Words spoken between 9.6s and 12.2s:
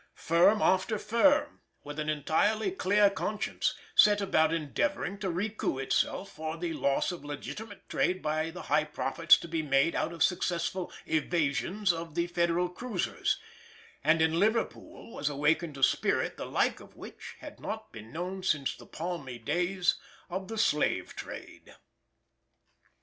made out of successful evasions of